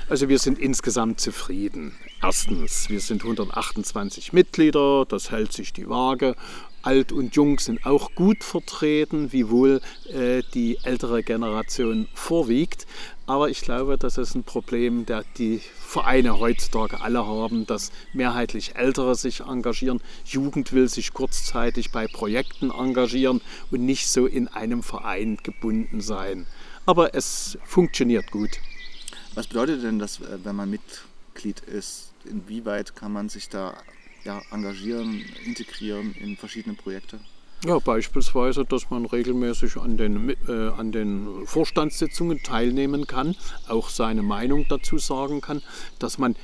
Also 0.08 0.28
wir 0.28 0.38
sind 0.38 0.58
insgesamt 0.58 1.20
zufrieden. 1.20 1.94
Erstens, 2.22 2.88
wir 2.88 3.00
sind 3.00 3.22
128 3.22 4.32
Mitglieder, 4.32 5.04
das 5.06 5.30
hält 5.30 5.52
sich 5.52 5.72
die 5.74 5.88
Waage. 5.88 6.34
Alt 6.82 7.12
und 7.12 7.36
Jung 7.36 7.58
sind 7.58 7.84
auch 7.84 8.14
gut 8.14 8.44
vertreten, 8.44 9.32
wiewohl 9.32 9.82
äh, 10.06 10.42
die 10.54 10.78
ältere 10.84 11.22
Generation 11.22 12.08
vorwiegt. 12.14 12.86
Aber 13.28 13.50
ich 13.50 13.60
glaube, 13.60 13.98
das 13.98 14.16
ist 14.16 14.34
ein 14.34 14.42
Problem, 14.42 15.04
das 15.04 15.22
die 15.36 15.58
Vereine 15.58 16.38
heutzutage 16.38 17.02
alle 17.02 17.26
haben, 17.26 17.66
dass 17.66 17.92
mehrheitlich 18.14 18.74
Ältere 18.74 19.14
sich 19.16 19.40
engagieren. 19.40 20.00
Jugend 20.24 20.72
will 20.72 20.88
sich 20.88 21.12
kurzzeitig 21.12 21.92
bei 21.92 22.06
Projekten 22.06 22.70
engagieren 22.70 23.42
und 23.70 23.84
nicht 23.84 24.08
so 24.08 24.24
in 24.24 24.48
einem 24.48 24.82
Verein 24.82 25.36
gebunden 25.42 26.00
sein. 26.00 26.46
Aber 26.86 27.14
es 27.14 27.58
funktioniert 27.66 28.30
gut. 28.30 28.60
Was 29.34 29.46
bedeutet 29.46 29.82
denn 29.82 29.98
das, 29.98 30.20
äh, 30.20 30.38
wenn 30.42 30.56
man 30.56 30.70
Mitglied 30.70 31.60
ist? 31.60 32.14
Inwieweit 32.24 32.96
kann 32.96 33.12
man 33.12 33.28
sich 33.28 33.50
da 33.50 33.74
ja, 34.24 34.40
engagieren, 34.50 35.22
integrieren 35.44 36.14
in 36.14 36.38
verschiedene 36.38 36.76
Projekte? 36.76 37.20
Ja, 37.66 37.80
beispielsweise, 37.80 38.64
dass 38.64 38.88
man 38.90 39.04
regelmäßig 39.04 39.78
an 39.78 39.96
den, 39.96 40.30
äh, 40.48 40.68
an 40.76 40.92
den 40.92 41.44
Vorstandssitzungen 41.44 42.40
teilnehmen 42.44 43.08
kann, 43.08 43.34
auch 43.68 43.88
seine 43.88 44.22
Meinung 44.22 44.66
dazu 44.68 44.98
sagen 44.98 45.40
kann, 45.40 45.62
dass 45.98 46.18
man 46.18 46.36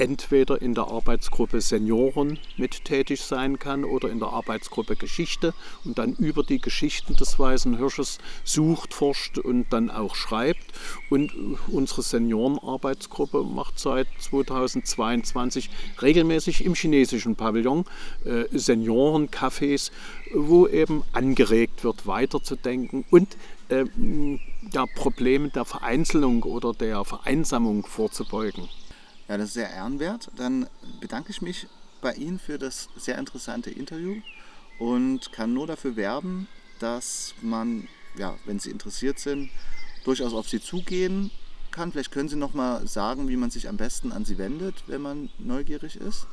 entweder 0.00 0.62
in 0.62 0.74
der 0.74 0.88
Arbeitsgruppe 0.88 1.60
Senioren 1.60 2.38
mit 2.56 2.86
tätig 2.86 3.20
sein 3.20 3.58
kann 3.58 3.84
oder 3.84 4.08
in 4.08 4.18
der 4.18 4.30
Arbeitsgruppe 4.30 4.96
Geschichte 4.96 5.52
und 5.84 5.98
dann 5.98 6.14
über 6.14 6.42
die 6.42 6.58
Geschichten 6.58 7.16
des 7.16 7.38
Weißen 7.38 7.76
Hirsches 7.76 8.18
sucht, 8.42 8.94
forscht 8.94 9.36
und 9.36 9.66
dann 9.70 9.90
auch 9.90 10.14
schreibt. 10.14 10.64
Und 11.10 11.34
unsere 11.68 12.02
Seniorenarbeitsgruppe 12.02 13.44
macht 13.44 13.78
seit 13.78 14.06
2022 14.18 15.68
regelmäßig 16.00 16.64
im 16.64 16.74
chinesischen 16.74 17.36
Pavillon 17.36 17.84
äh, 18.24 18.44
Seniorencafés, 18.56 19.90
wo 20.32 20.66
eben 20.66 21.02
angeregt 21.12 21.84
wird, 21.84 22.06
weiterzudenken 22.06 23.04
und 23.10 23.36
äh, 23.68 23.84
Probleme 24.94 25.50
der 25.50 25.66
Vereinzelung 25.66 26.42
oder 26.44 26.72
der 26.72 27.04
Vereinsamung 27.04 27.84
vorzubeugen. 27.84 28.68
Ja, 29.30 29.38
das 29.38 29.50
ist 29.50 29.54
sehr 29.54 29.70
ehrenwert. 29.70 30.28
Dann 30.34 30.66
bedanke 31.00 31.30
ich 31.30 31.40
mich 31.40 31.68
bei 32.00 32.12
Ihnen 32.14 32.40
für 32.40 32.58
das 32.58 32.88
sehr 32.96 33.16
interessante 33.16 33.70
Interview 33.70 34.16
und 34.80 35.30
kann 35.30 35.54
nur 35.54 35.68
dafür 35.68 35.94
werben, 35.94 36.48
dass 36.80 37.34
man, 37.40 37.86
ja, 38.18 38.34
wenn 38.44 38.58
Sie 38.58 38.72
interessiert 38.72 39.20
sind, 39.20 39.48
durchaus 40.02 40.34
auf 40.34 40.48
Sie 40.48 40.60
zugehen 40.60 41.30
kann. 41.70 41.92
Vielleicht 41.92 42.10
können 42.10 42.28
Sie 42.28 42.34
noch 42.34 42.54
mal 42.54 42.84
sagen, 42.88 43.28
wie 43.28 43.36
man 43.36 43.50
sich 43.50 43.68
am 43.68 43.76
besten 43.76 44.10
an 44.10 44.24
Sie 44.24 44.36
wendet, 44.36 44.74
wenn 44.88 45.00
man 45.00 45.30
neugierig 45.38 45.94
ist. 45.94 46.26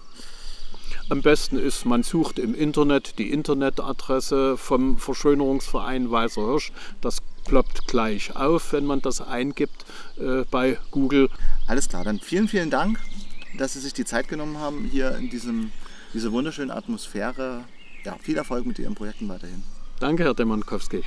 Am 1.09 1.21
besten 1.21 1.59
ist, 1.59 1.85
man 1.85 2.01
sucht 2.01 2.39
im 2.39 2.55
Internet 2.55 3.19
die 3.19 3.29
Internetadresse 3.29 4.57
vom 4.57 4.97
Verschönerungsverein 4.97 6.09
Weißer 6.09 6.41
Hirsch. 6.41 6.71
Das 7.01 7.19
ploppt 7.47 7.87
gleich 7.87 8.35
auf, 8.35 8.73
wenn 8.73 8.85
man 8.85 9.01
das 9.01 9.21
eingibt 9.21 9.85
äh, 10.19 10.43
bei 10.51 10.77
Google. 10.91 11.29
Alles 11.65 11.89
klar, 11.89 12.03
dann 12.03 12.19
vielen, 12.19 12.47
vielen 12.47 12.69
Dank, 12.69 12.99
dass 13.57 13.73
Sie 13.73 13.79
sich 13.79 13.93
die 13.93 14.05
Zeit 14.05 14.27
genommen 14.27 14.59
haben, 14.59 14.85
hier 14.85 15.15
in 15.17 15.29
diesem, 15.29 15.71
dieser 16.13 16.31
wunderschönen 16.31 16.71
Atmosphäre. 16.71 17.63
Ja, 18.03 18.15
viel 18.21 18.37
Erfolg 18.37 18.65
mit 18.65 18.77
Ihren 18.79 18.95
Projekten 18.95 19.27
weiterhin. 19.29 19.63
Danke, 19.99 20.23
Herr 20.23 20.33
Demankowski. 20.33 21.03